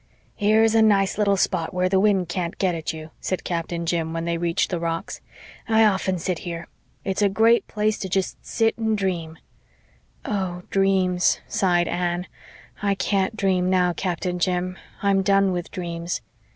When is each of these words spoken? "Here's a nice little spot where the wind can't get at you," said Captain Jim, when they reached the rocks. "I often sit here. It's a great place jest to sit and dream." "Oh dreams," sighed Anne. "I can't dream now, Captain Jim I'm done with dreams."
"Here's 0.35 0.73
a 0.73 0.81
nice 0.81 1.19
little 1.19 1.37
spot 1.37 1.75
where 1.75 1.87
the 1.87 1.99
wind 1.99 2.27
can't 2.27 2.57
get 2.57 2.73
at 2.73 2.91
you," 2.91 3.11
said 3.19 3.43
Captain 3.43 3.85
Jim, 3.85 4.13
when 4.13 4.25
they 4.25 4.35
reached 4.39 4.71
the 4.71 4.79
rocks. 4.79 5.21
"I 5.69 5.85
often 5.85 6.17
sit 6.17 6.39
here. 6.39 6.67
It's 7.05 7.21
a 7.21 7.29
great 7.29 7.67
place 7.67 7.99
jest 7.99 8.41
to 8.41 8.49
sit 8.49 8.79
and 8.79 8.97
dream." 8.97 9.37
"Oh 10.25 10.63
dreams," 10.71 11.39
sighed 11.47 11.87
Anne. 11.87 12.25
"I 12.81 12.95
can't 12.95 13.37
dream 13.37 13.69
now, 13.69 13.93
Captain 13.93 14.39
Jim 14.39 14.75
I'm 15.03 15.21
done 15.21 15.51
with 15.51 15.69
dreams." 15.69 16.21